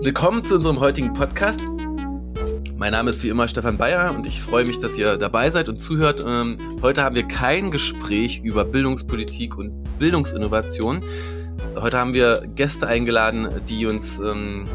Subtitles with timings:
[0.00, 1.60] Willkommen zu unserem heutigen Podcast.
[2.76, 5.68] Mein Name ist wie immer Stefan Bayer und ich freue mich, dass ihr dabei seid
[5.68, 6.24] und zuhört.
[6.24, 11.02] Ähm, heute haben wir kein Gespräch über Bildungspolitik und Bildungsinnovation.
[11.74, 14.68] Heute haben wir Gäste eingeladen, die uns ähm,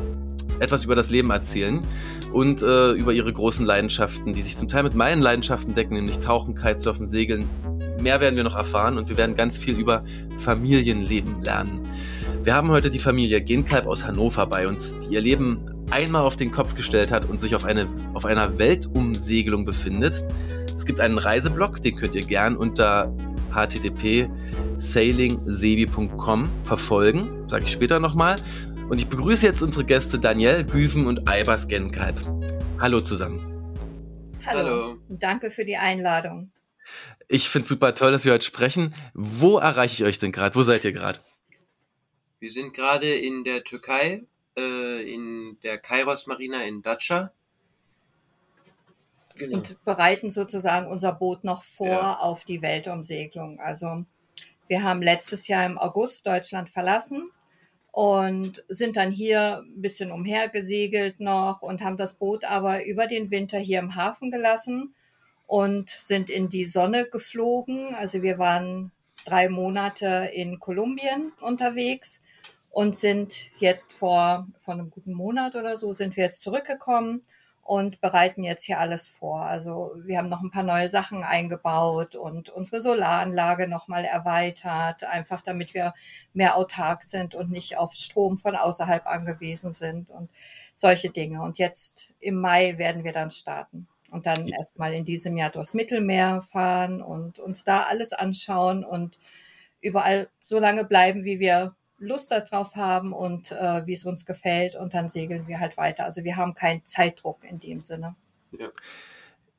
[0.60, 1.79] etwas über das Leben erzählen
[2.33, 6.19] und äh, über ihre großen Leidenschaften, die sich zum Teil mit meinen Leidenschaften decken, nämlich
[6.19, 7.49] Tauchen, Kitesurfen, Segeln.
[8.01, 10.03] Mehr werden wir noch erfahren und wir werden ganz viel über
[10.40, 11.79] Familienleben lernen.
[12.44, 16.35] Wir haben heute die Familie Genkalb aus Hannover bei uns, die ihr Leben einmal auf
[16.35, 20.21] den Kopf gestellt hat und sich auf, eine, auf einer Weltumsegelung befindet.
[20.77, 23.15] Es gibt einen Reiseblog, den könnt ihr gern unter
[23.55, 24.29] http
[24.77, 28.35] sailingsebi.com verfolgen, sage ich später nochmal.
[28.89, 32.20] Und ich begrüße jetzt unsere Gäste Daniel Güven und Eibers Genkalb.
[32.77, 33.39] Hallo zusammen.
[34.45, 34.59] Hallo.
[34.59, 34.98] Hallo.
[35.07, 36.51] Danke für die Einladung.
[37.29, 38.93] Ich finde es super toll, dass wir heute sprechen.
[39.13, 40.55] Wo erreiche ich euch denn gerade?
[40.55, 41.20] Wo seid ihr gerade?
[42.43, 44.21] Wir sind gerade in der Türkei,
[44.57, 47.31] äh, in der Kairos Marina in Dacia.
[49.35, 49.59] Genau.
[49.59, 52.18] Und bereiten sozusagen unser Boot noch vor ja.
[52.18, 53.62] auf die Weltumsegelung.
[53.62, 54.03] Also
[54.68, 57.31] wir haben letztes Jahr im August Deutschland verlassen
[57.93, 63.31] und sind dann hier ein bisschen umhergesegelt noch und haben das Boot aber über den
[63.31, 64.94] Winter hier im Hafen gelassen
[65.48, 67.96] und sind in die Sonne geflogen.
[67.96, 68.92] Also wir waren
[69.23, 72.22] drei Monate in Kolumbien unterwegs
[72.74, 77.22] und sind jetzt vor, vor einem guten Monat oder so sind wir jetzt zurückgekommen
[77.62, 79.44] und bereiten jetzt hier alles vor.
[79.44, 85.42] Also wir haben noch ein paar neue Sachen eingebaut und unsere Solaranlage nochmal erweitert, einfach
[85.42, 85.94] damit wir
[86.34, 90.32] mehr autark sind und nicht auf Strom von außerhalb angewiesen sind und
[90.74, 91.44] solche Dinge.
[91.44, 95.76] Und jetzt im Mai werden wir dann starten und dann erstmal in diesem Jahr durchs
[95.76, 99.20] Mittelmeer fahren und uns da alles anschauen und
[99.80, 104.76] überall so lange bleiben, wie wir Lust darauf haben und äh, wie es uns gefällt
[104.76, 106.06] und dann segeln wir halt weiter.
[106.06, 108.16] Also wir haben keinen Zeitdruck in dem Sinne.
[108.58, 108.70] Ja.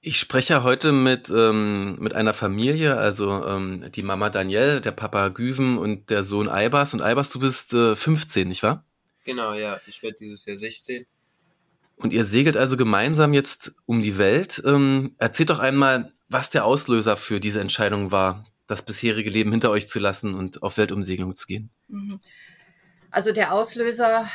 [0.06, 5.28] Ich spreche heute mit, ähm, mit einer Familie, also ähm, die Mama Danielle, der Papa
[5.28, 6.92] Güven und der Sohn Eibers.
[6.92, 8.84] Und Eibers, du bist äh, 15, nicht wahr?
[9.24, 9.80] Genau, ja.
[9.86, 11.06] Ich werde dieses Jahr 16.
[11.96, 14.62] Und ihr segelt also gemeinsam jetzt um die Welt.
[14.66, 19.70] Ähm, erzählt doch einmal, was der Auslöser für diese Entscheidung war, das bisherige Leben hinter
[19.70, 21.70] euch zu lassen und auf Weltumsegelung zu gehen?
[21.88, 22.20] Mhm.
[23.10, 24.28] Also der Auslöser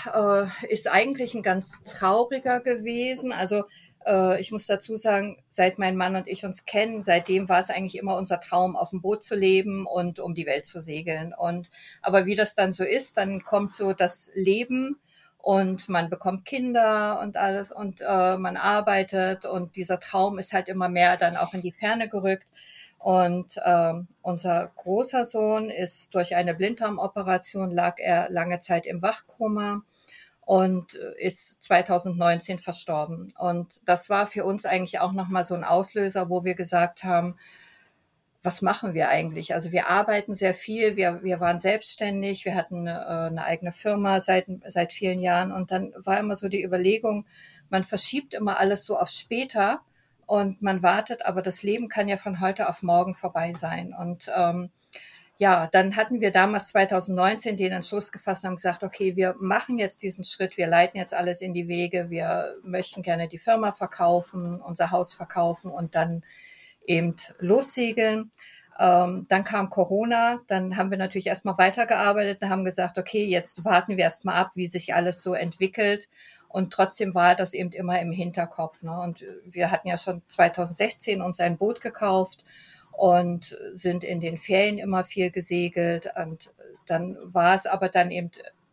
[0.62, 3.34] äh, ist eigentlich ein ganz trauriger gewesen.
[3.34, 3.66] Also
[4.06, 7.70] äh, ich muss dazu sagen, seit mein Mann und ich uns kennen, seitdem war es
[7.70, 11.34] eigentlich immer unser Traum, auf dem Boot zu leben und um die Welt zu segeln.
[11.38, 11.70] Und
[12.02, 14.98] aber wie das dann so ist, dann kommt so das Leben
[15.38, 20.68] und man bekommt Kinder und alles und äh, man arbeitet und dieser Traum ist halt
[20.70, 22.48] immer mehr dann auch in die Ferne gerückt.
[23.00, 29.82] Und ähm, unser großer Sohn ist durch eine Blinddarmoperation, lag er lange Zeit im Wachkoma
[30.42, 33.32] und ist 2019 verstorben.
[33.38, 37.36] Und das war für uns eigentlich auch nochmal so ein Auslöser, wo wir gesagt haben,
[38.42, 39.54] was machen wir eigentlich?
[39.54, 43.72] Also wir arbeiten sehr viel, wir, wir waren selbstständig, wir hatten eine, äh, eine eigene
[43.74, 47.26] Firma seit, seit vielen Jahren und dann war immer so die Überlegung,
[47.70, 49.82] man verschiebt immer alles so auf später
[50.30, 53.96] und man wartet, aber das Leben kann ja von heute auf morgen vorbei sein.
[54.00, 54.70] Und ähm,
[55.38, 59.80] ja, dann hatten wir damals 2019 den Entschluss gefasst und haben gesagt, okay, wir machen
[59.80, 63.72] jetzt diesen Schritt, wir leiten jetzt alles in die Wege, wir möchten gerne die Firma
[63.72, 66.24] verkaufen, unser Haus verkaufen und dann
[66.86, 68.30] eben lossegeln.
[68.78, 73.66] Ähm, dann kam Corona, dann haben wir natürlich erstmal weitergearbeitet und haben gesagt, okay, jetzt
[73.66, 76.08] warten wir erstmal ab, wie sich alles so entwickelt.
[76.50, 78.82] Und trotzdem war das eben immer im Hinterkopf.
[78.82, 79.00] Ne?
[79.00, 82.44] Und wir hatten ja schon 2016 uns ein Boot gekauft
[82.92, 86.12] und sind in den Ferien immer viel gesegelt.
[86.22, 86.52] Und
[86.88, 88.32] dann war es aber dann eben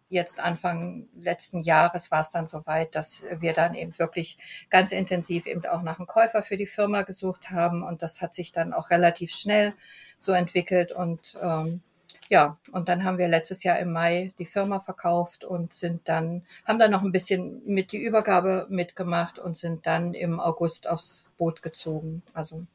[0.09, 4.38] jetzt Anfang letzten Jahres war es dann soweit, dass wir dann eben wirklich
[4.70, 7.82] ganz intensiv eben auch nach einem Käufer für die Firma gesucht haben.
[7.82, 9.75] Und das hat sich dann auch relativ schnell
[10.19, 10.92] so entwickelt.
[10.92, 11.82] Und ähm,
[12.28, 16.42] ja, und dann haben wir letztes Jahr im Mai die Firma verkauft und sind dann,
[16.64, 21.27] haben dann noch ein bisschen mit die Übergabe mitgemacht und sind dann im August aufs
[21.36, 22.22] Boot gezogen.
[22.34, 22.66] Also,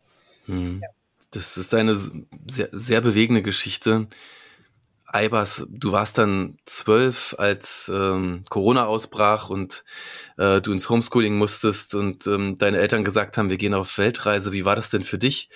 [0.46, 0.80] hm.
[0.82, 0.90] ja.
[1.32, 4.08] Das ist eine sehr, sehr bewegende Geschichte.
[5.06, 9.84] Eibers, du warst dann zwölf, als ähm, Corona ausbrach und
[10.38, 14.52] äh, du ins Homeschooling musstest und ähm, deine Eltern gesagt haben, wir gehen auf Weltreise.
[14.52, 15.50] Wie war das denn für dich,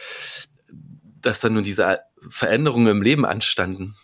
[1.22, 2.00] dass dann nun diese
[2.30, 3.96] Veränderungen im Leben anstanden?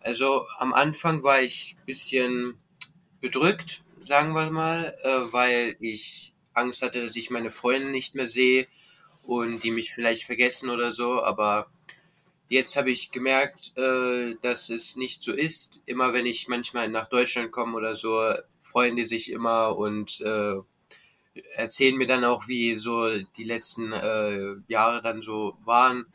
[0.00, 2.58] Also am Anfang war ich ein bisschen
[3.20, 8.28] bedrückt, sagen wir mal, äh, weil ich Angst hatte, dass ich meine Freunde nicht mehr
[8.28, 8.66] sehe
[9.22, 11.22] und die mich vielleicht vergessen oder so.
[11.22, 11.70] Aber
[12.48, 15.80] jetzt habe ich gemerkt, äh, dass es nicht so ist.
[15.86, 20.56] Immer wenn ich manchmal nach Deutschland komme oder so, freuen die sich immer und äh,
[21.54, 26.06] erzählen mir dann auch, wie so die letzten äh, Jahre dann so waren.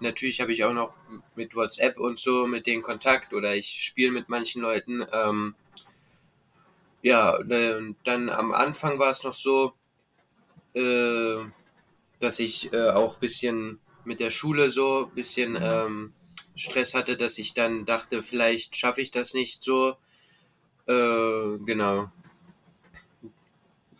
[0.00, 0.94] Natürlich habe ich auch noch
[1.34, 5.06] mit WhatsApp und so mit denen Kontakt oder ich spiele mit manchen Leuten.
[5.12, 5.54] Ähm,
[7.02, 9.72] ja, dann am Anfang war es noch so,
[10.74, 11.36] äh,
[12.20, 15.62] dass ich äh, auch bisschen mit der Schule so bisschen mhm.
[15.62, 16.12] ähm,
[16.56, 19.96] Stress hatte, dass ich dann dachte, vielleicht schaffe ich das nicht so.
[20.86, 22.10] Äh, genau.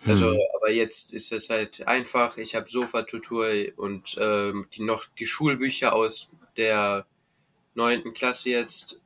[0.06, 0.40] Also, hm.
[0.56, 2.36] aber jetzt ist es halt einfach.
[2.38, 7.06] Ich habe Sofa-Tutor und ähm, die noch die Schulbücher aus der
[7.74, 9.00] neunten Klasse jetzt,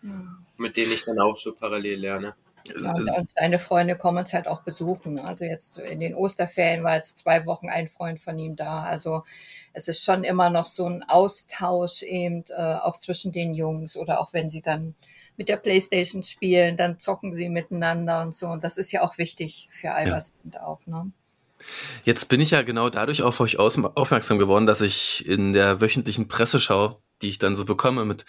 [0.00, 0.38] hm.
[0.56, 2.34] mit denen ich dann auch so parallel lerne.
[2.82, 5.20] Ja, und seine Freunde kommen uns halt auch besuchen.
[5.20, 8.82] Also jetzt in den Osterferien war jetzt zwei Wochen ein Freund von ihm da.
[8.82, 9.22] Also
[9.72, 14.20] es ist schon immer noch so ein Austausch eben äh, auch zwischen den Jungs oder
[14.20, 14.94] auch wenn sie dann
[15.36, 18.46] mit der Playstation spielen, dann zocken sie miteinander und so.
[18.48, 20.62] Und das ist ja auch wichtig für Albers ja.
[20.62, 20.80] auch.
[20.86, 21.10] Ne?
[22.04, 26.28] Jetzt bin ich ja genau dadurch auf euch aufmerksam geworden, dass ich in der wöchentlichen
[26.28, 28.26] Presseschau die ich dann so bekomme mit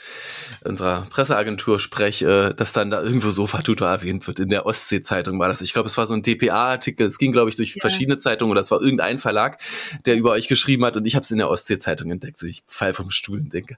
[0.63, 4.39] unserer Presseagentur spreche, dass dann da irgendwo Sofa-Tutor erwähnt wird.
[4.39, 5.61] In der Ostsee-Zeitung war das.
[5.61, 7.05] Ich glaube, es war so ein DPA-Artikel.
[7.05, 7.81] Es ging, glaube ich, durch ja.
[7.81, 9.59] verschiedene Zeitungen oder es war irgendein Verlag,
[10.05, 12.37] der über euch geschrieben hat und ich habe es in der Ostsee-Zeitung entdeckt.
[12.37, 13.77] So, ich fall vom Stuhl und denke,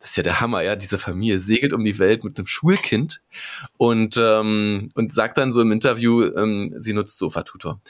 [0.00, 0.76] das ist ja der Hammer, ja.
[0.76, 3.22] Diese Familie segelt um die Welt mit einem Schulkind
[3.76, 7.80] und, ähm, und sagt dann so im Interview, ähm, sie nutzt Sofa-Tutor.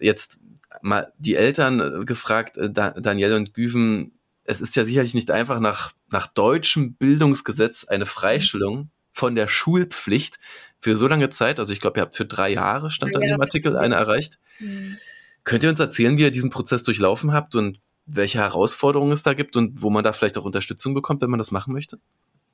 [0.00, 0.40] Jetzt
[0.82, 4.12] mal die Eltern gefragt, äh, Danielle und Güven,
[4.44, 10.40] es ist ja sicherlich nicht einfach nach, nach deutschem Bildungsgesetz eine Freistellung von der Schulpflicht
[10.80, 11.60] für so lange Zeit.
[11.60, 13.94] Also ich glaube, ihr habt für drei Jahre, stand da ja, in dem Artikel, eine
[13.94, 14.38] erreicht.
[14.58, 14.96] Mhm.
[15.44, 17.80] Könnt ihr uns erzählen, wie ihr diesen Prozess durchlaufen habt und
[18.14, 21.38] welche Herausforderungen es da gibt und wo man da vielleicht auch Unterstützung bekommt, wenn man
[21.38, 21.98] das machen möchte?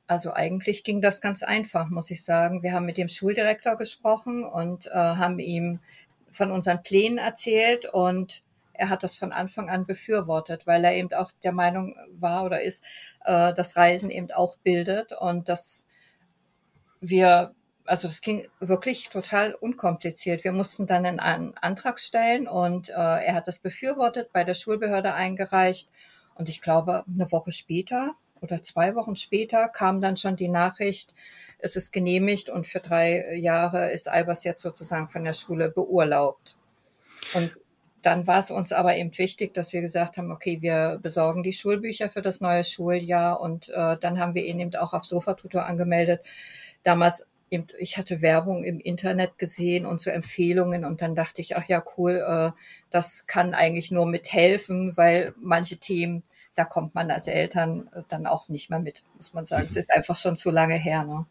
[0.06, 2.62] Also eigentlich ging das ganz einfach, muss ich sagen.
[2.62, 5.80] Wir haben mit dem Schuldirektor gesprochen und äh, haben ihm
[6.30, 8.42] von unseren Plänen erzählt und
[8.72, 12.62] er hat das von Anfang an befürwortet, weil er eben auch der Meinung war oder
[12.62, 12.84] ist,
[13.24, 15.86] äh, dass Reisen eben auch bildet und dass
[17.00, 17.54] wir,
[17.86, 20.44] also das ging wirklich total unkompliziert.
[20.44, 25.14] Wir mussten dann einen Antrag stellen und äh, er hat das befürwortet, bei der Schulbehörde
[25.14, 25.88] eingereicht
[26.34, 31.14] und ich glaube, eine Woche später oder zwei Wochen später kam dann schon die Nachricht,
[31.58, 36.56] es ist genehmigt und für drei Jahre ist Albers jetzt sozusagen von der Schule beurlaubt.
[37.34, 37.52] Und
[38.02, 41.52] dann war es uns aber eben wichtig, dass wir gesagt haben, okay, wir besorgen die
[41.52, 45.64] Schulbücher für das neue Schuljahr und äh, dann haben wir ihn eben auch auf Sofatutor
[45.64, 46.20] angemeldet.
[46.84, 51.66] Damals ich hatte Werbung im Internet gesehen und so Empfehlungen und dann dachte ich, ach
[51.68, 52.60] ja, cool, äh,
[52.90, 58.26] das kann eigentlich nur mithelfen, weil manche Themen, da kommt man als Eltern äh, dann
[58.26, 59.62] auch nicht mehr mit, muss man sagen.
[59.62, 59.70] Mhm.
[59.70, 61.04] Es ist einfach schon zu lange her.
[61.04, 61.26] Ne?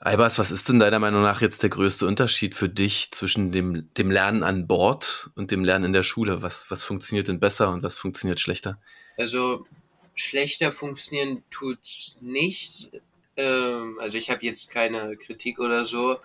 [0.00, 3.92] Albers, was ist denn deiner Meinung nach jetzt der größte Unterschied für dich zwischen dem,
[3.94, 6.42] dem Lernen an Bord und dem Lernen in der Schule?
[6.42, 8.78] Was, was funktioniert denn besser und was funktioniert schlechter?
[9.18, 9.66] Also
[10.14, 12.90] schlechter funktionieren tut's nicht.
[13.36, 16.18] Ähm, also ich habe jetzt keine Kritik oder so.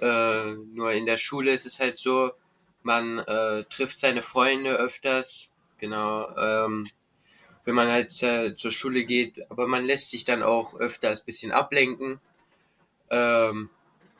[0.00, 2.32] Äh, nur in der Schule ist es halt so,
[2.82, 6.28] man äh, trifft seine Freunde öfters, genau.
[6.36, 6.84] Ähm,
[7.64, 11.26] wenn man halt äh, zur Schule geht, aber man lässt sich dann auch öfters ein
[11.26, 12.20] bisschen ablenken
[13.12, 13.68] ähm,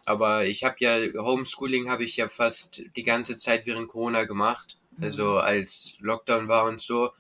[0.04, 4.76] aber ich habe ja Homeschooling habe ich ja fast die ganze Zeit während Corona gemacht.
[4.98, 5.04] Mhm.
[5.04, 7.10] Also als Lockdown war und so.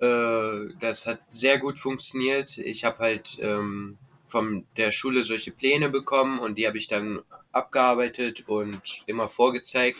[0.00, 2.56] Äh, das hat sehr gut funktioniert.
[2.58, 3.98] Ich habe halt ähm,
[4.34, 7.22] von der Schule solche Pläne bekommen und die habe ich dann
[7.52, 9.96] abgearbeitet und immer vorgezeigt.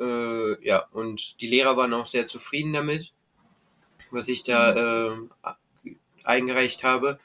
[0.00, 3.12] Äh, ja, und die Lehrer waren auch sehr zufrieden damit,
[4.10, 5.30] was ich da mhm.
[5.84, 7.20] äh, eingereicht habe.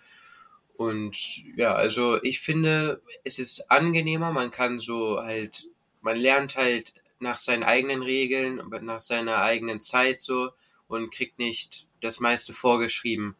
[0.77, 1.17] Und
[1.57, 5.67] ja, also ich finde, es ist angenehmer, man kann so halt,
[6.01, 10.51] man lernt halt nach seinen eigenen Regeln, nach seiner eigenen Zeit so
[10.87, 13.35] und kriegt nicht das meiste vorgeschrieben,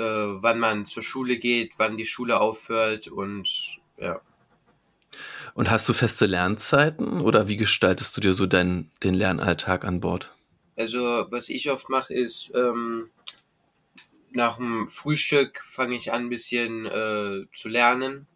[0.00, 4.20] äh, wann man zur Schule geht, wann die Schule aufhört und ja.
[5.54, 10.00] Und hast du feste Lernzeiten oder wie gestaltest du dir so deinen den Lernalltag an
[10.00, 10.32] Bord?
[10.76, 13.10] Also was ich oft mache ist, ähm,
[14.32, 18.26] nach dem Frühstück fange ich an, ein bisschen äh, zu lernen.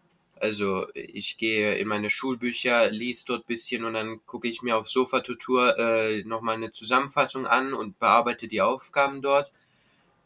[0.41, 4.77] Also ich gehe in meine Schulbücher, lies dort ein bisschen und dann gucke ich mir
[4.77, 9.53] auf Sofatutor äh, nochmal eine Zusammenfassung an und bearbeite die Aufgaben dort.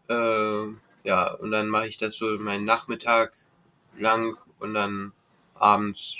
[0.08, 0.72] Äh,
[1.08, 3.32] ja, und dann mache ich das so meinen Nachmittag
[3.98, 5.12] lang und dann
[5.54, 6.18] abends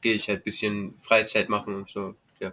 [0.00, 2.14] gehe ich halt ein bisschen Freizeit machen und so.
[2.40, 2.52] Ja.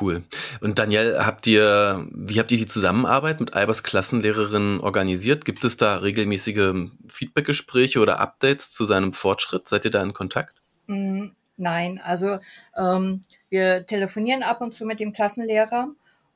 [0.00, 0.24] Cool.
[0.62, 5.44] Und Daniel, habt ihr, wie habt ihr die Zusammenarbeit mit Albers Klassenlehrerin organisiert?
[5.44, 9.68] Gibt es da regelmäßige Feedbackgespräche oder Updates zu seinem Fortschritt?
[9.68, 10.62] Seid ihr da in Kontakt?
[10.86, 11.26] Mm,
[11.58, 12.38] nein, also
[12.78, 15.88] ähm, wir telefonieren ab und zu mit dem Klassenlehrer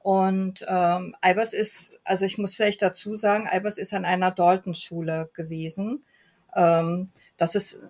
[0.03, 5.31] und ähm, Albers ist, also ich muss vielleicht dazu sagen, Albers ist an einer Dalton-Schule
[5.33, 6.05] gewesen.
[6.55, 7.81] Ähm, das ist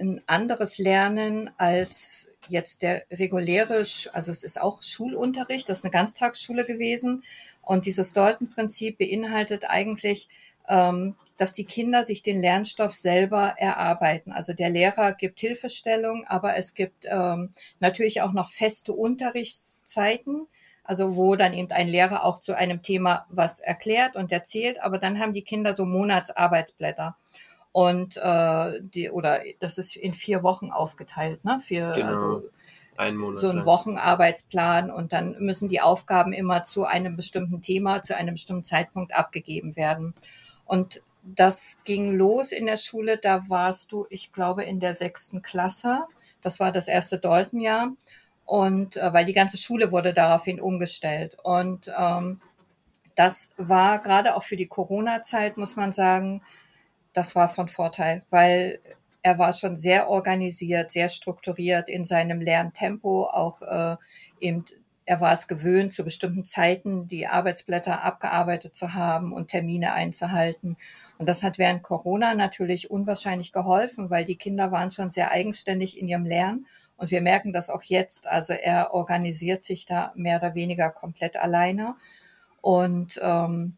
[0.00, 5.90] ein anderes Lernen als jetzt der reguläre, also es ist auch Schulunterricht, das ist eine
[5.90, 7.24] Ganztagsschule gewesen.
[7.60, 10.28] Und dieses Dalton-Prinzip beinhaltet eigentlich,
[10.68, 14.32] ähm, dass die Kinder sich den Lernstoff selber erarbeiten.
[14.32, 20.46] Also der Lehrer gibt Hilfestellung, aber es gibt ähm, natürlich auch noch feste Unterrichtszeiten
[20.88, 24.96] also wo dann eben ein Lehrer auch zu einem Thema was erklärt und erzählt, aber
[24.96, 27.14] dann haben die Kinder so Monatsarbeitsblätter.
[27.72, 31.60] Und äh, die, oder das ist in vier Wochen aufgeteilt, ne?
[31.60, 32.08] Für Genau.
[32.08, 32.42] also
[32.96, 33.66] Ein Monat so ein lang.
[33.66, 39.14] Wochenarbeitsplan und dann müssen die Aufgaben immer zu einem bestimmten Thema, zu einem bestimmten Zeitpunkt
[39.14, 40.14] abgegeben werden.
[40.64, 45.42] Und das ging los in der Schule, da warst du, ich glaube, in der sechsten
[45.42, 46.06] Klasse.
[46.40, 47.92] Das war das erste Dalton-Jahr.
[48.48, 51.36] Und äh, weil die ganze Schule wurde daraufhin umgestellt.
[51.42, 52.40] Und ähm,
[53.14, 56.42] das war gerade auch für die Corona-Zeit, muss man sagen,
[57.12, 58.80] das war von Vorteil, weil
[59.20, 63.96] er war schon sehr organisiert, sehr strukturiert in seinem Lerntempo, auch äh,
[64.40, 64.64] eben
[65.04, 70.78] er war es gewöhnt, zu bestimmten Zeiten die Arbeitsblätter abgearbeitet zu haben und Termine einzuhalten.
[71.18, 75.98] Und das hat während Corona natürlich unwahrscheinlich geholfen, weil die Kinder waren schon sehr eigenständig
[75.98, 76.66] in ihrem Lernen.
[76.98, 78.26] Und wir merken das auch jetzt.
[78.26, 81.94] Also er organisiert sich da mehr oder weniger komplett alleine.
[82.60, 83.76] Und ähm,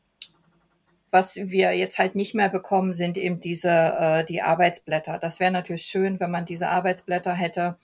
[1.11, 5.19] was wir jetzt halt nicht mehr bekommen, sind eben diese äh, die Arbeitsblätter.
[5.19, 7.77] Das wäre natürlich schön, wenn man diese Arbeitsblätter hätte.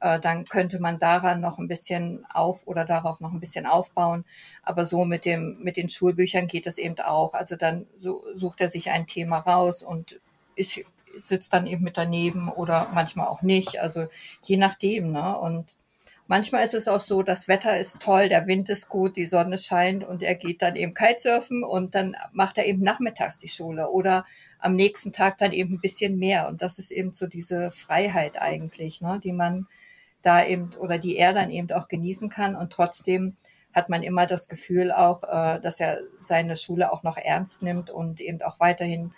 [0.00, 4.24] Äh, dann könnte man daran noch ein bisschen auf oder darauf noch ein bisschen aufbauen.
[4.62, 7.34] Aber so mit dem mit den Schulbüchern geht es eben auch.
[7.34, 10.20] Also dann so, sucht er sich ein Thema raus und
[10.56, 10.80] ist,
[11.18, 13.80] sitzt dann eben mit daneben oder manchmal auch nicht.
[13.80, 14.06] Also
[14.42, 15.12] je nachdem.
[15.12, 15.38] Ne?
[15.38, 15.76] Und
[16.28, 19.58] Manchmal ist es auch so, das Wetter ist toll, der Wind ist gut, die Sonne
[19.58, 23.90] scheint und er geht dann eben Kitesurfen und dann macht er eben nachmittags die Schule
[23.90, 24.24] oder
[24.58, 26.48] am nächsten Tag dann eben ein bisschen mehr.
[26.48, 29.66] Und das ist eben so diese Freiheit eigentlich, ne, die man
[30.22, 32.56] da eben oder die er dann eben auch genießen kann.
[32.56, 33.36] Und trotzdem
[33.74, 37.90] hat man immer das Gefühl auch, äh, dass er seine Schule auch noch ernst nimmt
[37.90, 39.12] und eben auch weiterhin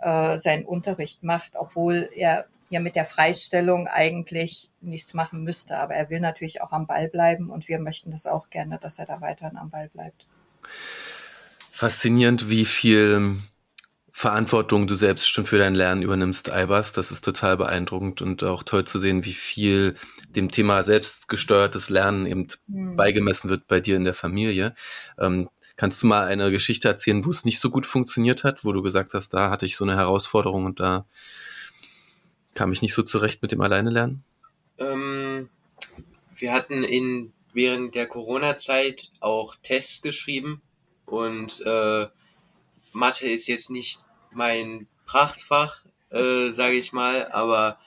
[0.00, 5.78] äh, seinen Unterricht macht, obwohl er ja mit der Freistellung eigentlich nichts machen müsste.
[5.78, 8.98] Aber er will natürlich auch am Ball bleiben und wir möchten das auch gerne, dass
[8.98, 10.26] er da weiterhin am Ball bleibt.
[11.72, 13.38] Faszinierend, wie viel
[14.12, 16.92] Verantwortung du selbst schon für dein Lernen übernimmst, Albers.
[16.92, 19.96] Das ist total beeindruckend und auch toll zu sehen, wie viel
[20.28, 22.96] dem Thema selbstgesteuertes Lernen eben Hm.
[22.96, 24.74] beigemessen wird bei dir in der Familie.
[25.18, 25.48] Ähm,
[25.80, 28.82] kannst du mal eine Geschichte erzählen, wo es nicht so gut funktioniert hat, wo du
[28.82, 31.06] gesagt hast, da hatte ich so eine Herausforderung und da
[32.52, 34.22] kam ich nicht so zurecht mit dem Alleine lernen?
[34.76, 35.48] Ähm,
[36.36, 40.60] wir hatten in während der Corona-Zeit auch Tests geschrieben
[41.06, 42.08] und äh,
[42.92, 44.00] Mathe ist jetzt nicht
[44.32, 47.78] mein Prachtfach, äh, sage ich mal, aber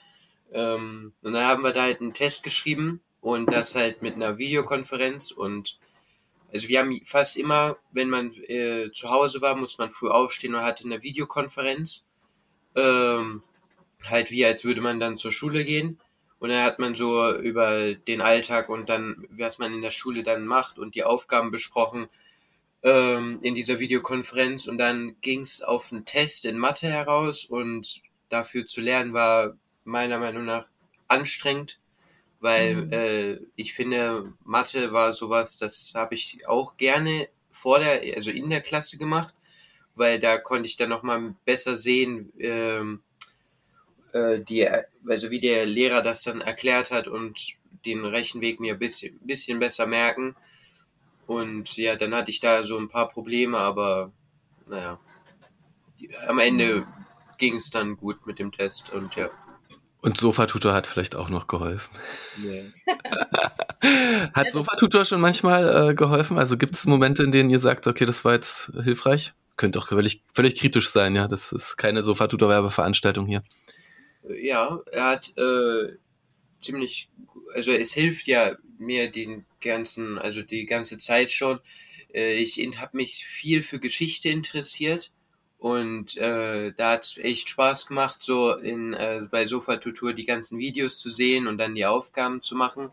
[0.50, 4.36] ähm, und dann haben wir da halt einen Test geschrieben und das halt mit einer
[4.36, 5.78] Videokonferenz und
[6.54, 10.54] also wir haben fast immer, wenn man äh, zu Hause war, muss man früh aufstehen
[10.54, 12.06] und hatte eine Videokonferenz.
[12.76, 13.42] Ähm,
[14.04, 16.00] halt wie als würde man dann zur Schule gehen.
[16.38, 20.22] Und dann hat man so über den Alltag und dann, was man in der Schule
[20.22, 22.08] dann macht und die Aufgaben besprochen
[22.82, 24.68] ähm, in dieser Videokonferenz.
[24.68, 29.56] Und dann ging es auf einen Test in Mathe heraus und dafür zu lernen war
[29.84, 30.66] meiner Meinung nach
[31.08, 31.80] anstrengend,
[32.44, 32.92] weil Mhm.
[32.92, 38.50] äh, ich finde, Mathe war sowas, das habe ich auch gerne vor der, also in
[38.50, 39.34] der Klasse gemacht,
[39.94, 43.02] weil da konnte ich dann nochmal besser sehen, ähm,
[44.12, 44.68] äh, die,
[45.08, 47.54] also wie der Lehrer das dann erklärt hat und
[47.86, 50.36] den Rechenweg mir ein bisschen, bisschen besser merken.
[51.26, 54.12] Und ja, dann hatte ich da so ein paar Probleme, aber
[54.68, 55.00] naja,
[56.28, 56.86] am Ende
[57.38, 59.30] ging es dann gut mit dem Test und ja.
[60.04, 61.90] Und Sofatutor hat vielleicht auch noch geholfen.
[62.36, 62.64] Nee.
[64.34, 66.38] Hat Sofatutor schon manchmal äh, geholfen?
[66.38, 69.32] Also gibt es Momente, in denen ihr sagt, okay, das war jetzt hilfreich?
[69.56, 71.26] Könnte auch völlig, völlig kritisch sein, ja.
[71.26, 73.44] Das ist keine Sofatutor-Werbeveranstaltung hier.
[74.42, 75.96] Ja, er hat äh,
[76.60, 77.08] ziemlich,
[77.54, 81.60] also es hilft ja mir den ganzen, also die ganze Zeit schon.
[82.12, 85.12] Äh, ich habe mich viel für Geschichte interessiert
[85.64, 90.26] und äh, da hat es echt Spaß gemacht, so in äh, bei Sofa Tutor die
[90.26, 92.90] ganzen Videos zu sehen und dann die Aufgaben zu machen.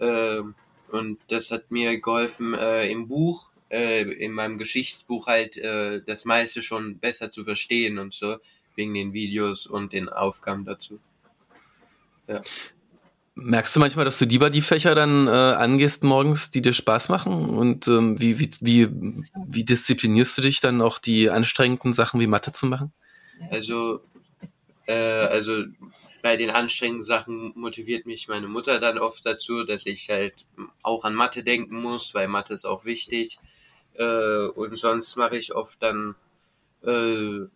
[0.00, 0.54] Ähm,
[0.92, 6.26] Und das hat mir geholfen, äh, im Buch, äh, in meinem Geschichtsbuch halt äh, das
[6.26, 8.36] meiste schon besser zu verstehen und so,
[8.76, 10.98] wegen den Videos und den Aufgaben dazu.
[12.28, 12.42] Ja.
[13.34, 17.08] Merkst du manchmal, dass du lieber die Fächer dann äh, angehst morgens, die dir Spaß
[17.08, 17.48] machen?
[17.48, 18.88] Und ähm, wie, wie, wie,
[19.46, 22.92] wie disziplinierst du dich dann auch die anstrengenden Sachen wie Mathe zu machen?
[23.50, 24.00] Also,
[24.86, 25.64] äh, also
[26.20, 30.46] bei den anstrengenden Sachen motiviert mich meine Mutter dann oft dazu, dass ich halt
[30.82, 33.38] auch an Mathe denken muss, weil Mathe ist auch wichtig.
[33.94, 36.16] Äh, und sonst mache ich oft dann,
[36.84, 37.46] äh,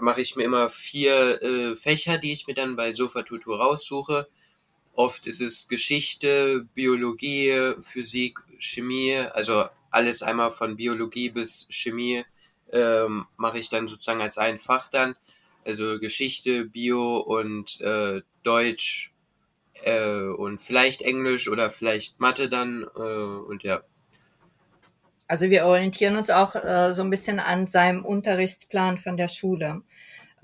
[0.00, 4.28] mache ich mir immer vier äh, Fächer, die ich mir dann bei Sofa Tutor raussuche
[4.94, 12.24] Oft ist es Geschichte, Biologie, Physik, Chemie, also alles einmal von Biologie bis Chemie
[12.72, 15.14] ähm, mache ich dann sozusagen als ein Fach dann.
[15.64, 19.12] Also Geschichte, Bio und äh, Deutsch
[19.84, 23.82] äh, und vielleicht Englisch oder vielleicht Mathe dann äh, und ja.
[25.28, 29.82] Also wir orientieren uns auch äh, so ein bisschen an seinem Unterrichtsplan von der Schule.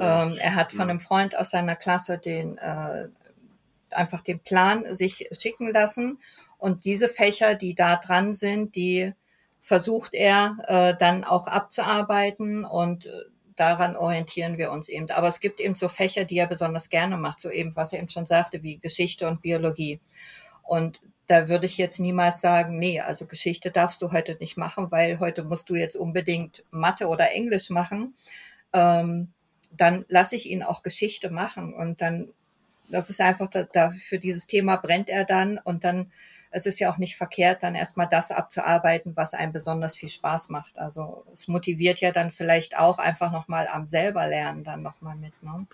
[0.00, 3.08] Ähm, er hat von einem Freund aus seiner Klasse den äh,
[3.94, 6.18] einfach den Plan sich schicken lassen.
[6.58, 9.12] Und diese Fächer, die da dran sind, die
[9.60, 13.10] versucht er äh, dann auch abzuarbeiten und äh,
[13.56, 15.10] daran orientieren wir uns eben.
[15.10, 17.98] Aber es gibt eben so Fächer, die er besonders gerne macht, so eben, was er
[17.98, 20.00] eben schon sagte, wie Geschichte und Biologie.
[20.62, 24.90] Und da würde ich jetzt niemals sagen, nee, also Geschichte darfst du heute nicht machen,
[24.90, 28.14] weil heute musst du jetzt unbedingt Mathe oder Englisch machen.
[28.72, 29.32] Ähm,
[29.70, 32.32] dann lasse ich ihn auch Geschichte machen und dann
[32.90, 36.10] das ist einfach, da, da für dieses Thema brennt er dann und dann,
[36.50, 40.48] es ist ja auch nicht verkehrt, dann erstmal das abzuarbeiten, was einem besonders viel Spaß
[40.48, 40.78] macht.
[40.78, 45.34] Also es motiviert ja dann vielleicht auch einfach nochmal am selber lernen dann nochmal mit.
[45.42, 45.50] Ne?
[45.52, 45.68] Und,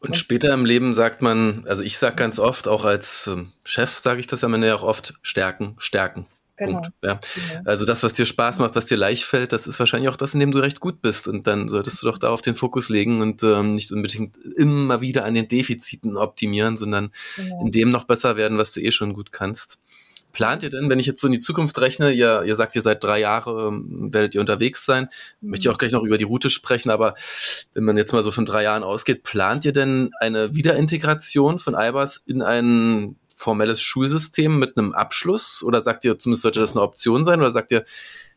[0.00, 3.98] und, später im Leben sagt man, also ich sage ganz oft, auch als ähm, Chef
[3.98, 6.26] sage ich das ja, man ja auch oft stärken, stärken.
[6.58, 6.80] Genau.
[6.80, 6.92] Punkt.
[7.04, 7.20] Ja.
[7.34, 7.62] Genau.
[7.64, 10.34] Also das, was dir Spaß macht, was dir leicht fällt, das ist wahrscheinlich auch das,
[10.34, 11.28] in dem du recht gut bist.
[11.28, 15.24] Und dann solltest du doch darauf den Fokus legen und ähm, nicht unbedingt immer wieder
[15.24, 17.64] an den Defiziten optimieren, sondern genau.
[17.64, 19.78] in dem noch besser werden, was du eh schon gut kannst.
[20.32, 22.82] Plant ihr denn, wenn ich jetzt so in die Zukunft rechne, ihr, ihr sagt, ihr
[22.82, 25.08] seit drei Jahren werdet ihr unterwegs sein,
[25.40, 25.50] mhm.
[25.50, 27.14] möchte ich auch gleich noch über die Route sprechen, aber
[27.74, 31.74] wenn man jetzt mal so von drei Jahren ausgeht, plant ihr denn eine Wiederintegration von
[31.74, 35.62] Albers in einen formelles Schulsystem mit einem Abschluss?
[35.62, 37.40] Oder sagt ihr, zumindest sollte das eine Option sein?
[37.40, 37.84] Oder sagt ihr,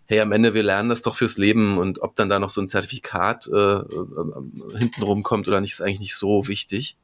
[0.06, 2.62] hey, am Ende, wir lernen das doch fürs Leben und ob dann da noch so
[2.62, 6.98] ein Zertifikat äh, äh, hintenrum kommt oder nicht, ist eigentlich nicht so wichtig?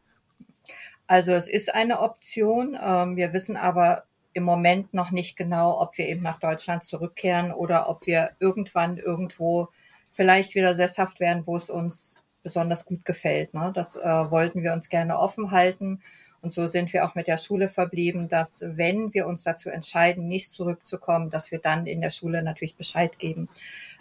[1.08, 2.78] Also es ist eine Option.
[2.82, 7.52] Ähm, wir wissen aber im Moment noch nicht genau, ob wir eben nach Deutschland zurückkehren
[7.54, 9.70] oder ob wir irgendwann irgendwo
[10.10, 13.54] vielleicht wieder sesshaft werden, wo es uns besonders gut gefällt.
[13.54, 13.72] Ne?
[13.74, 16.02] Das äh, wollten wir uns gerne offen halten.
[16.42, 20.28] Und so sind wir auch mit der Schule verblieben, dass wenn wir uns dazu entscheiden,
[20.28, 23.50] nicht zurückzukommen, dass wir dann in der Schule natürlich Bescheid geben.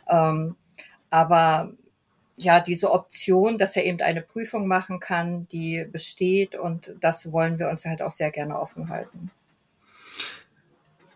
[0.09, 0.57] Ähm,
[1.11, 1.73] aber
[2.37, 7.59] ja, diese Option, dass er eben eine Prüfung machen kann, die besteht und das wollen
[7.59, 9.31] wir uns halt auch sehr gerne offen halten.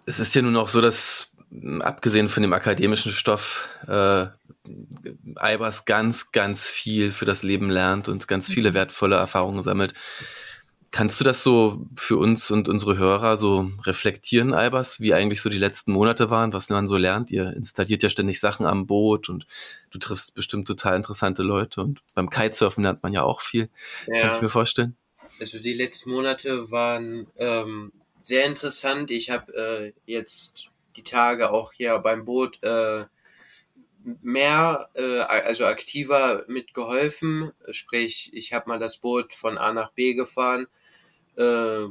[0.07, 1.33] Es ist ja nun auch so, dass
[1.81, 4.27] abgesehen von dem akademischen Stoff äh,
[5.37, 8.75] Eibers ganz, ganz viel für das Leben lernt und ganz viele mhm.
[8.75, 9.95] wertvolle Erfahrungen sammelt.
[10.93, 15.49] Kannst du das so für uns und unsere Hörer so reflektieren, Albers, wie eigentlich so
[15.49, 17.31] die letzten Monate waren, was man so lernt?
[17.31, 19.47] Ihr installiert ja ständig Sachen am Boot und
[19.93, 23.71] du triffst bestimmt total interessante Leute und beim Kitesurfen lernt man ja auch viel.
[24.09, 24.21] Ja.
[24.21, 24.97] Kann ich mir vorstellen.
[25.39, 29.13] Also die letzten Monate waren ähm, sehr interessant.
[29.13, 33.05] Ich habe äh, jetzt die Tage auch hier beim Boot äh,
[34.23, 37.53] mehr, äh, also aktiver mitgeholfen.
[37.71, 40.67] Sprich, ich habe mal das Boot von A nach B gefahren
[41.37, 41.87] äh,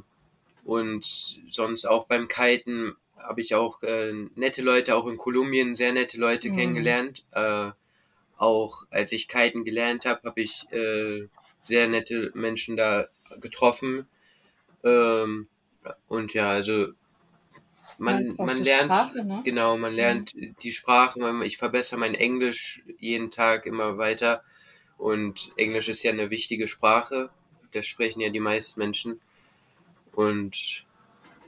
[0.63, 1.06] und
[1.49, 6.17] sonst auch beim Kiten habe ich auch äh, nette Leute, auch in Kolumbien sehr nette
[6.17, 6.56] Leute mhm.
[6.56, 7.25] kennengelernt.
[7.32, 7.71] Äh,
[8.38, 11.28] auch als ich Kiten gelernt habe, habe ich äh,
[11.62, 13.08] sehr nette Menschen da
[13.39, 14.08] getroffen.
[14.84, 15.47] Ähm,
[16.08, 16.88] und ja, also
[17.97, 19.41] man, ja, man lernt, Sprache, ne?
[19.43, 20.56] genau, man lernt mhm.
[20.63, 24.43] die Sprache, ich verbessere mein Englisch jeden Tag immer weiter.
[24.97, 27.30] Und Englisch ist ja eine wichtige Sprache.
[27.71, 29.21] Das sprechen ja die meisten Menschen.
[30.20, 30.86] Und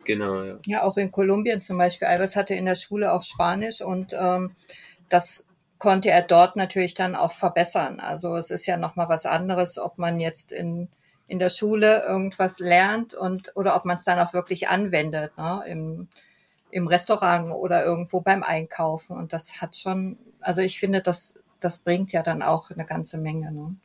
[0.06, 0.58] genau, ja.
[0.66, 2.08] Ja, auch in Kolumbien zum Beispiel.
[2.08, 4.56] Albers hatte in der Schule auch Spanisch und ähm,
[5.10, 5.46] das
[5.78, 8.00] konnte er dort natürlich dann auch verbessern.
[8.00, 10.88] Also es ist ja nochmal was anderes, ob man jetzt in,
[11.28, 15.64] in der Schule irgendwas lernt und oder ob man es dann auch wirklich anwendet, ne?
[15.68, 16.08] Im,
[16.70, 19.18] im Restaurant oder irgendwo beim Einkaufen.
[19.18, 23.18] Und das hat schon, also ich finde, das, das bringt ja dann auch eine ganze
[23.18, 23.52] Menge.
[23.52, 23.76] Ne?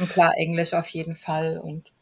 [0.00, 1.92] Und klar, Englisch auf jeden Fall und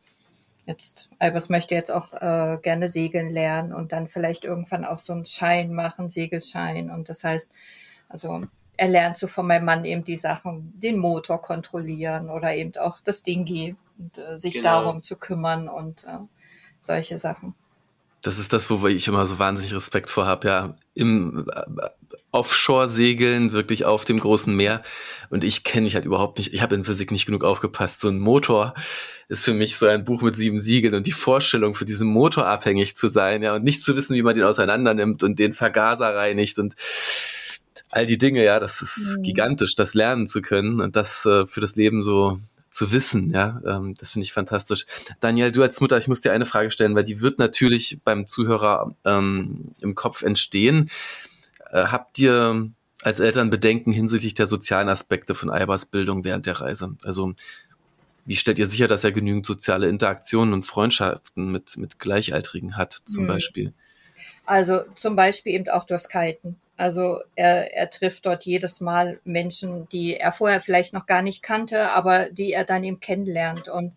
[0.67, 5.13] jetzt, Albers möchte jetzt auch äh, gerne segeln lernen und dann vielleicht irgendwann auch so
[5.13, 6.91] einen Schein machen, Segelschein.
[6.91, 7.51] Und das heißt,
[8.09, 8.43] also
[8.77, 13.01] er lernt so von meinem Mann eben die Sachen, den Motor kontrollieren oder eben auch
[13.01, 14.83] das Dingi und äh, sich genau.
[14.83, 16.19] darum zu kümmern und äh,
[16.81, 17.55] solche Sachen.
[18.23, 20.75] Das ist das, wo ich immer so wahnsinnig Respekt vor habe, ja.
[20.95, 21.89] Im äh,
[22.33, 24.83] Offshore-Segeln, wirklich auf dem großen Meer.
[25.31, 28.01] Und ich kenne mich halt überhaupt nicht, ich habe in Physik nicht genug aufgepasst.
[28.01, 28.75] So ein Motor
[29.29, 32.47] ist für mich so ein Buch mit sieben Siegeln und die Vorstellung, für diesen Motor
[32.47, 35.53] abhängig zu sein, ja, und nicht zu wissen, wie man den auseinander nimmt und den
[35.53, 36.75] Vergaser reinigt und
[37.91, 39.23] all die Dinge, ja, das ist mhm.
[39.23, 42.41] gigantisch, das lernen zu können und das äh, für das Leben so
[42.71, 44.87] zu wissen, ja, ähm, das finde ich fantastisch.
[45.21, 48.27] Daniel, du als Mutter, ich muss dir eine Frage stellen, weil die wird natürlich beim
[48.27, 50.91] Zuhörer ähm, im Kopf entstehen.
[51.73, 52.71] Äh, habt ihr
[53.03, 56.97] als Eltern Bedenken hinsichtlich der sozialen Aspekte von Albers Bildung während der Reise?
[57.05, 57.35] Also
[58.25, 62.93] wie stellt ihr sicher, dass er genügend soziale Interaktionen und Freundschaften mit, mit Gleichaltrigen hat,
[62.93, 63.27] zum hm.
[63.27, 63.73] Beispiel?
[64.47, 66.61] Also zum Beispiel eben auch durchs Kiten.
[66.77, 71.43] Also er, er trifft dort jedes Mal Menschen, die er vorher vielleicht noch gar nicht
[71.43, 73.95] kannte, aber die er dann eben kennenlernt und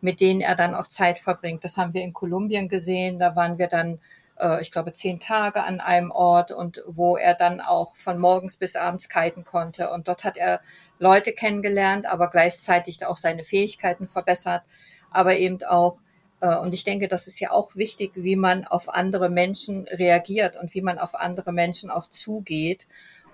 [0.00, 1.64] mit denen er dann auch Zeit verbringt.
[1.64, 3.18] Das haben wir in Kolumbien gesehen.
[3.18, 3.98] Da waren wir dann,
[4.40, 8.56] äh, ich glaube, zehn Tage an einem Ort und wo er dann auch von morgens
[8.56, 9.90] bis abends kiten konnte.
[9.90, 10.60] Und dort hat er
[10.98, 14.62] Leute kennengelernt, aber gleichzeitig auch seine Fähigkeiten verbessert,
[15.10, 16.00] aber eben auch
[16.40, 20.56] äh, und ich denke, das ist ja auch wichtig, wie man auf andere Menschen reagiert
[20.56, 22.86] und wie man auf andere Menschen auch zugeht.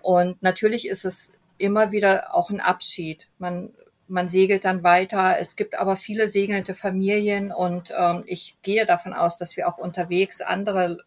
[0.03, 3.29] Und natürlich ist es immer wieder auch ein Abschied.
[3.39, 3.73] Man,
[4.09, 5.37] man segelt dann weiter.
[5.39, 9.79] Es gibt aber viele segelnde Familien und ähm, ich gehe davon aus, dass wir auch
[9.79, 10.99] unterwegs andere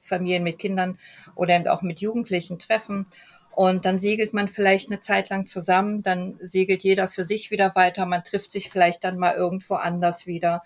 [0.00, 0.98] Familien mit Kindern
[1.34, 3.06] oder eben auch mit Jugendlichen treffen.
[3.50, 7.74] Und dann segelt man vielleicht eine Zeit lang zusammen, dann segelt jeder für sich wieder
[7.76, 10.62] weiter, man trifft sich vielleicht dann mal irgendwo anders wieder.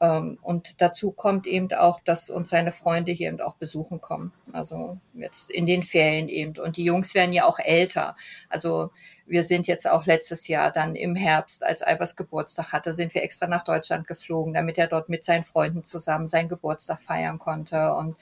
[0.00, 4.32] Ähm, und dazu kommt eben auch, dass uns seine Freunde hier eben auch besuchen kommen.
[4.52, 6.58] Also jetzt in den Ferien eben.
[6.58, 8.16] Und die Jungs werden ja auch älter.
[8.48, 8.90] Also
[9.26, 13.22] wir sind jetzt auch letztes Jahr dann im Herbst, als Albers Geburtstag hatte, sind wir
[13.22, 17.92] extra nach Deutschland geflogen, damit er dort mit seinen Freunden zusammen seinen Geburtstag feiern konnte.
[17.94, 18.16] Und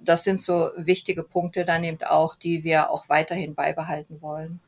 [0.00, 4.60] das sind so wichtige Punkte dann eben auch, die wir auch weiterhin beibehalten wollen.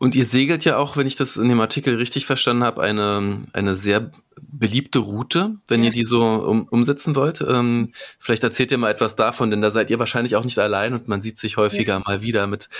[0.00, 3.42] Und ihr segelt ja auch, wenn ich das in dem Artikel richtig verstanden habe, eine,
[3.52, 4.10] eine sehr
[4.40, 5.90] beliebte Route, wenn ja.
[5.90, 7.44] ihr die so um, umsetzen wollt.
[7.46, 10.94] Ähm, vielleicht erzählt ihr mal etwas davon, denn da seid ihr wahrscheinlich auch nicht allein
[10.94, 12.02] und man sieht sich häufiger ja.
[12.02, 12.70] mal wieder mit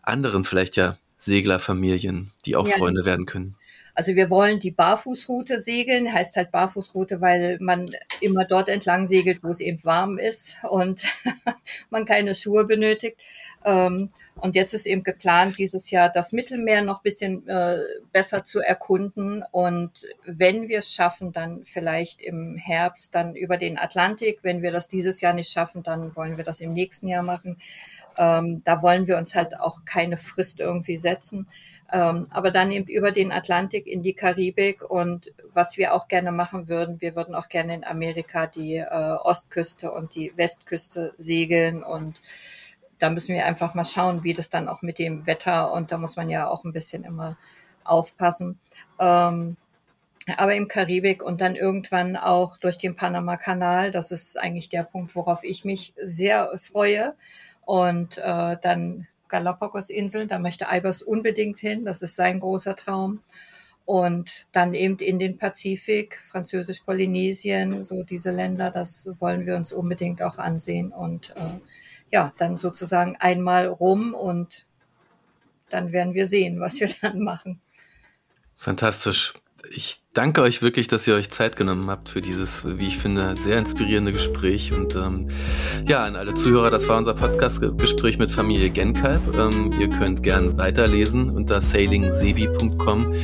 [0.00, 2.78] anderen vielleicht ja Seglerfamilien, die auch ja.
[2.78, 3.56] Freunde werden können.
[3.94, 7.88] Also wir wollen die Barfußroute segeln, heißt halt Barfußroute, weil man
[8.20, 11.04] immer dort entlang segelt, wo es eben warm ist und
[11.90, 13.16] man keine Schuhe benötigt.
[13.64, 17.78] Ähm, und jetzt ist eben geplant, dieses Jahr das Mittelmeer noch bisschen äh,
[18.12, 19.44] besser zu erkunden.
[19.52, 24.40] Und wenn wir es schaffen, dann vielleicht im Herbst dann über den Atlantik.
[24.42, 27.58] Wenn wir das dieses Jahr nicht schaffen, dann wollen wir das im nächsten Jahr machen.
[28.16, 31.48] Ähm, da wollen wir uns halt auch keine Frist irgendwie setzen.
[31.92, 34.88] Ähm, aber dann eben über den Atlantik in die Karibik.
[34.88, 39.16] Und was wir auch gerne machen würden, wir würden auch gerne in Amerika die äh,
[39.22, 42.20] Ostküste und die Westküste segeln und
[42.98, 45.98] da müssen wir einfach mal schauen, wie das dann auch mit dem Wetter und da
[45.98, 47.36] muss man ja auch ein bisschen immer
[47.84, 48.58] aufpassen.
[48.98, 49.56] Ähm,
[50.38, 53.90] aber im Karibik und dann irgendwann auch durch den Panama-Kanal.
[53.90, 57.14] Das ist eigentlich der Punkt, worauf ich mich sehr freue.
[57.66, 61.84] Und äh, dann Galapagos-Inseln, da möchte Albers unbedingt hin.
[61.84, 63.20] Das ist sein großer Traum.
[63.86, 70.22] Und dann eben in den Pazifik, Französisch-Polynesien, so diese Länder, das wollen wir uns unbedingt
[70.22, 70.90] auch ansehen.
[70.92, 71.58] Und äh,
[72.10, 74.66] ja, dann sozusagen einmal rum und
[75.68, 77.60] dann werden wir sehen, was wir dann machen.
[78.56, 79.34] Fantastisch.
[79.70, 83.36] Ich danke euch wirklich, dass ihr euch Zeit genommen habt für dieses, wie ich finde,
[83.36, 84.72] sehr inspirierende Gespräch.
[84.72, 85.28] Und ähm,
[85.86, 89.36] ja, an alle Zuhörer, das war unser Podcast-Gespräch mit Familie Genkalb.
[89.36, 93.14] Ähm, ihr könnt gern weiterlesen unter sailingsebi.com,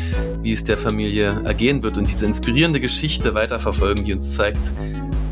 [0.43, 4.73] wie es der Familie ergehen wird und diese inspirierende Geschichte weiterverfolgen, die uns zeigt,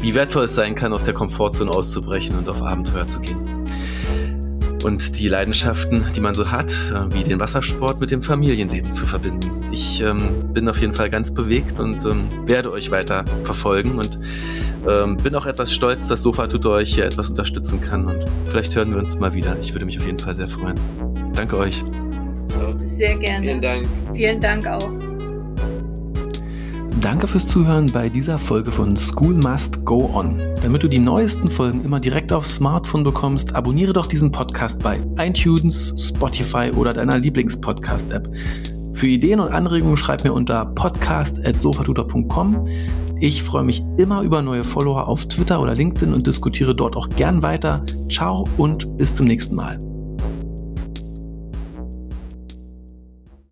[0.01, 3.58] wie wertvoll es sein kann, aus der Komfortzone auszubrechen und auf Abenteuer zu gehen.
[4.85, 9.07] Und die Leidenschaften, die man so hat, äh, wie den Wassersport mit dem Familienleben zu
[9.07, 9.51] verbinden.
[9.73, 14.19] Ich ähm, bin auf jeden Fall ganz bewegt und ähm, werde euch weiter verfolgen und
[14.89, 18.75] ähm, bin auch etwas stolz, dass Sofa tut euch hier etwas unterstützen kann und vielleicht
[18.77, 19.57] hören wir uns mal wieder.
[19.61, 20.79] Ich würde mich auf jeden Fall sehr freuen.
[21.35, 21.85] Danke euch.
[22.47, 23.47] So, sehr gerne.
[23.47, 23.89] Vielen Dank.
[24.15, 25.08] Vielen Dank auch.
[27.01, 30.43] Danke fürs Zuhören bei dieser Folge von School Must Go On.
[30.65, 34.99] Damit du die neuesten Folgen immer direkt aufs Smartphone bekommst, abonniere doch diesen Podcast bei
[35.17, 38.29] iTunes, Spotify oder deiner Lieblings-Podcast-App.
[38.95, 42.67] Für Ideen und Anregungen schreibt mir unter podcast.sofatutor.com.
[43.21, 47.09] Ich freue mich immer über neue Follower auf Twitter oder LinkedIn und diskutiere dort auch
[47.11, 47.85] gern weiter.
[48.09, 49.88] Ciao und bis zum nächsten Mal.